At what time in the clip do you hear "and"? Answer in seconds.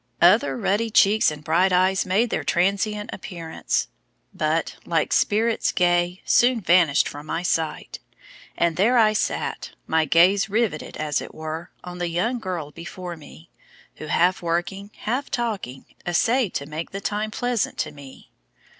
1.29-1.43, 8.57-8.77